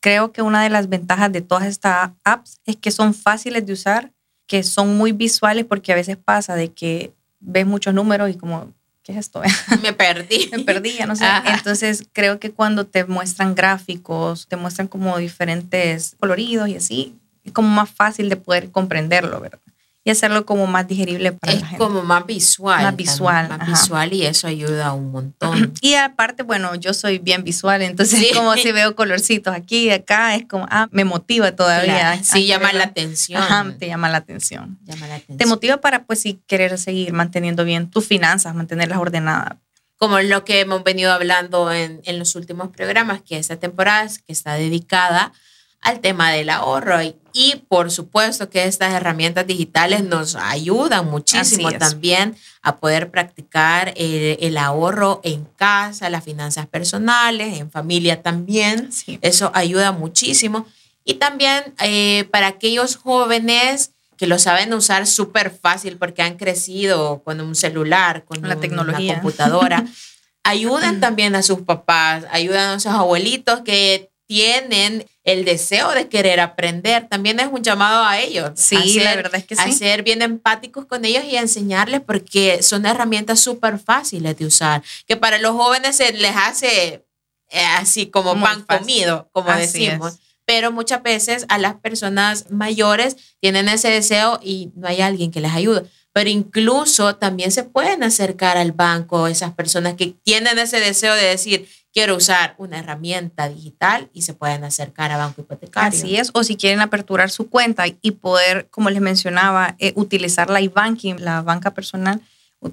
Creo 0.00 0.33
que 0.33 0.43
una 0.43 0.62
de 0.62 0.71
las 0.71 0.88
ventajas 0.88 1.33
de 1.33 1.43
todas 1.43 1.66
estas 1.66 2.11
apps 2.25 2.61
es 2.64 2.76
que 2.76 2.90
son 2.90 3.14
fáciles 3.14 3.64
de 3.66 3.73
usar, 3.73 4.12
que 4.47 4.62
son 4.62 4.97
muy 4.97 5.12
visuales 5.12 5.64
porque 5.64 5.93
a 5.93 5.97
veces 5.97 6.16
pasa 6.16 6.55
de 6.55 6.73
que 6.73 7.12
ves 7.40 7.66
muchos 7.66 7.95
números 7.95 8.31
y 8.31 8.35
como 8.35 8.73
¿qué 9.07 9.13
es 9.13 9.19
esto? 9.19 9.41
Me 9.83 9.93
perdí. 9.93 10.49
Me 10.51 10.65
perdí, 10.65 10.95
ya 10.95 11.07
no 11.07 11.15
sé. 11.15 11.25
Entonces 11.47 12.09
creo 12.13 12.41
que 12.41 12.51
cuando 12.51 12.87
te 12.87 13.05
muestran 13.05 13.55
gráficos, 13.55 14.49
te 14.49 14.57
muestran 14.57 14.89
como 14.89 15.17
diferentes 15.17 16.17
coloridos 16.19 16.69
y 16.69 16.77
así, 16.77 17.15
es 17.45 17.53
como 17.53 17.69
más 17.69 17.89
fácil 17.89 18.29
de 18.29 18.37
poder 18.37 18.73
comprenderlo, 18.73 19.41
¿verdad? 19.41 19.61
Y 20.07 20.11
hacerlo 20.11 20.47
como 20.47 20.69
más 20.69 20.87
digerible 20.87 21.33
para 21.33 21.55
la 21.55 21.67
gente. 21.67 21.79
como 21.79 22.01
más 22.05 22.25
visual. 22.25 22.81
Más 22.81 22.95
visual. 22.95 23.49
Más 23.49 23.67
visual 23.67 24.13
y 24.13 24.25
eso 24.25 24.47
ayuda 24.47 24.93
un 24.93 25.11
montón. 25.11 25.75
Y 25.83 25.95
aparte, 25.95 26.45
bueno, 26.45 26.77
yo 26.77 26.95
soy 26.95 27.19
bien 27.19 27.43
visual, 27.43 27.83
entonces 27.83 28.25
como 28.33 28.55
si 28.55 28.71
veo 28.71 28.95
colorcitos 28.95 29.53
aquí 29.53 29.87
y 29.87 29.91
acá, 29.91 30.37
es 30.37 30.47
como, 30.47 30.65
ah, 30.71 30.87
me 30.93 31.05
motiva 31.05 31.51
todavía. 31.57 32.23
Sí, 32.23 32.47
llama 32.47 32.73
la 32.73 32.85
atención. 32.85 33.43
Ajá, 33.43 33.75
te 33.81 33.89
llama 33.89 34.09
la 34.09 34.19
atención. 34.19 34.79
Llama 34.85 35.09
la 35.09 35.17
atención. 35.17 35.39
Te 35.39 35.47
motiva 35.47 35.79
para, 35.79 36.05
pues, 36.05 36.21
si 36.21 36.35
querer 36.47 36.79
seguir 36.79 37.13
manteniendo 37.13 37.65
bien 37.65 37.91
tus 37.91 38.07
finanzas, 38.07 38.55
mantenerlas 38.55 38.99
ordenadas 38.99 39.57
como 39.97 40.21
lo 40.21 40.45
que 40.45 40.61
hemos 40.61 40.85
venido 40.85 41.11
hablando 41.11 41.73
en, 41.73 42.03
en, 42.05 42.19
los 42.19 42.37
últimos 42.37 42.69
programas, 42.69 43.23
que 43.23 43.39
esta 43.39 43.57
temporada 43.57 44.07
que 44.27 44.33
está 44.33 44.53
dedicada 44.55 45.33
al 45.87 46.00
tema 46.00 46.33
del 46.33 46.50
ahorro. 46.50 46.99
Y, 47.33 47.62
por 47.69 47.93
supuesto 47.93 48.50
que 48.50 48.64
estas 48.64 48.93
herramientas 48.93 49.47
digitales 49.47 50.02
nos 50.02 50.35
ayudan 50.35 51.09
muchísimo 51.09 51.71
también 51.73 52.35
a 52.61 52.76
poder 52.78 53.11
practicar 53.11 53.95
el, 53.97 54.59
ahorro 54.59 55.21
en 55.23 55.45
casa, 55.45 56.11
las 56.11 56.25
finanzas 56.25 56.66
personales, 56.66 57.61
en 57.61 57.71
familia 57.71 58.21
también. 58.21 58.90
Eso 59.21 59.52
ayuda 59.55 59.93
muchísimo. 59.93 60.66
Y 61.05 61.14
también 61.14 61.75
eh, 61.81 62.26
para 62.33 62.49
aquellos 62.49 62.97
jóvenes 62.97 63.93
que 64.16 64.26
lo 64.26 64.40
saben 64.40 64.75
usar 64.75 65.07
súper 65.07 65.50
fácil 65.50 65.99
porque 65.99 66.23
han 66.23 66.37
crecido 66.37 67.23
con 67.23 67.40
un 67.40 67.55
celular, 67.55 68.25
con 68.25 68.43
la 68.43 68.57
tecnología. 68.57 69.12
una 69.12 69.23
computadora. 69.23 69.85
ayudan 70.43 71.00
también 71.00 71.35
a 71.35 71.43
sus 71.43 71.61
papás, 71.61 72.25
ayudan 72.31 72.76
a 72.76 72.81
sus 72.81 72.93
abuelitos 72.93 73.61
que 73.61 74.11
tienen 74.26 75.06
el 75.25 75.45
deseo 75.45 75.90
de 75.92 76.09
querer 76.09 76.40
aprender. 76.40 77.09
También 77.09 77.40
es 77.40 77.49
un 77.50 77.62
llamado 77.62 78.04
a 78.04 78.18
ellos. 78.18 78.50
Sí, 78.54 79.00
la 79.00 79.14
verdad 79.16 79.37
es 79.37 79.45
que 79.45 79.56
sí. 79.56 79.62
A 79.64 79.73
ser 79.73 80.02
bien 80.02 80.23
empáticos 80.23 80.87
con 80.87 81.04
ellos 81.04 81.25
y 81.25 81.37
a 81.37 81.40
enseñarles 81.40 82.00
porque 82.00 82.62
son 82.62 82.87
herramientas 82.87 83.40
súper 83.40 83.78
fáciles 83.78 84.37
de 84.37 84.47
usar, 84.47 84.83
que 85.06 85.16
para 85.16 85.38
los 85.38 85.52
jóvenes 85.52 85.97
se 85.97 86.12
les 86.12 86.35
hace 86.37 87.06
eh, 87.50 87.64
así 87.76 88.06
como 88.06 88.40
pan 88.40 88.62
comido, 88.62 89.28
como 89.33 89.52
decimos. 89.52 90.18
Pero 90.45 90.71
muchas 90.71 91.02
veces 91.02 91.45
a 91.49 91.59
las 91.59 91.75
personas 91.75 92.50
mayores 92.50 93.16
tienen 93.40 93.68
ese 93.68 93.88
deseo 93.90 94.38
y 94.42 94.71
no 94.76 94.87
hay 94.87 95.00
alguien 95.00 95.33
que 95.33 95.40
les 95.40 95.52
ayude. 95.52 95.85
Pero 96.12 96.30
incluso 96.30 97.16
también 97.16 97.50
se 97.50 97.64
pueden 97.64 98.02
acercar 98.02 98.56
al 98.56 98.73
banco 98.73 99.26
esas 99.26 99.52
personas 99.54 99.95
que 99.95 100.14
tienen 100.23 100.59
ese 100.59 100.80
deseo 100.80 101.14
de 101.14 101.25
decir, 101.25 101.68
quiero 101.97 102.15
usar 102.15 102.55
una 102.59 102.79
herramienta 102.79 103.49
digital 103.49 104.11
y 104.12 104.21
se 104.21 104.35
pueden 104.35 104.65
acercar 104.65 105.11
a 105.12 105.17
banco 105.17 105.41
hipotecario. 105.41 105.99
Así 105.99 106.19
es, 106.19 106.31
o 106.35 106.45
si 106.45 106.57
quieren 106.57 106.83
aperturar 106.83 107.31
su 107.31 107.49
cuenta 107.49 107.85
y 107.87 108.11
poder, 108.11 108.69
como 108.71 108.91
les 108.91 109.00
mencionaba, 109.00 109.76
eh, 109.79 109.95
utilizar 109.97 110.50
la 110.50 110.61
e-banking, 110.61 111.17
la 111.21 111.41
banca 111.41 111.73
personal, 111.73 112.21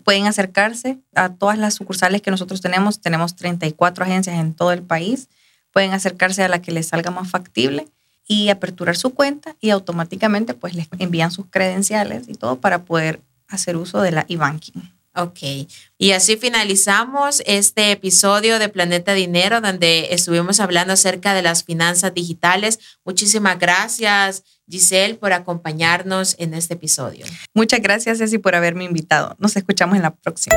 pueden 0.03 0.25
acercarse 0.25 0.98
a 1.15 1.30
todas 1.30 1.58
las 1.58 1.75
sucursales 1.75 2.22
que 2.22 2.32
nosotros 2.32 2.60
tenemos. 2.60 3.00
Tenemos 3.00 3.38
34 3.38 4.03
agencias 4.03 4.38
en 4.38 4.53
todo 4.53 4.74
el 4.74 4.82
país. 4.82 5.30
Pueden 5.72 5.94
acercarse 5.94 6.44
a 6.44 6.50
la 6.50 6.62
que 6.62 6.74
les 6.74 6.88
salga 6.88 7.10
más 7.10 7.30
factible 7.30 7.88
y 8.27 8.50
aperturar 8.50 8.98
su 8.98 9.13
cuenta 9.13 9.56
y 9.62 9.70
automáticamente 9.70 10.53
pues 10.53 10.75
les 10.75 10.89
envían 11.00 11.32
sus 11.32 11.46
credenciales 11.50 12.27
y 12.27 12.34
todo 12.34 12.60
para 12.60 12.84
poder 12.84 13.22
hacer 13.48 13.77
uso 13.77 14.01
de 14.01 14.12
la 14.12 14.25
e-banking. 14.27 14.82
Ok, 15.15 15.39
y 16.00 16.12
así 16.12 16.38
finalizamos 16.38 17.43
este 17.46 17.91
episodio 17.91 18.58
de 18.58 18.67
Planeta 18.67 19.13
Dinero 19.13 19.62
donde 19.62 20.08
estuvimos 20.10 20.60
hablando 20.60 20.93
acerca 20.93 21.36
de 21.36 21.43
las 21.43 21.63
finanzas 21.63 22.15
digitales. 22.15 22.79
Muchísimas 23.05 23.60
gracias 23.60 24.43
Giselle 24.67 25.13
por 25.15 25.32
acompañarnos 25.34 26.36
en 26.39 26.55
este 26.55 26.74
episodio. 26.74 27.27
Muchas 27.53 27.82
gracias 27.82 28.17
Ceci 28.17 28.39
por 28.39 28.55
haberme 28.55 28.86
invitado. 28.86 29.36
Nos 29.38 29.55
escuchamos 29.55 29.98
en 29.98 30.01
la 30.01 30.15
próxima. 30.15 30.55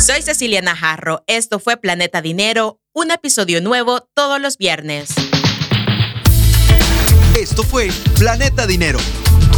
Soy 0.00 0.20
Cecilia 0.22 0.60
Najarro. 0.60 1.22
Esto 1.28 1.60
fue 1.60 1.76
Planeta 1.76 2.20
Dinero, 2.20 2.80
un 2.92 3.12
episodio 3.12 3.60
nuevo 3.60 4.00
todos 4.00 4.40
los 4.40 4.58
viernes. 4.58 5.10
Esto 7.38 7.62
fue 7.62 7.90
Planeta 8.18 8.66
Dinero 8.66 8.98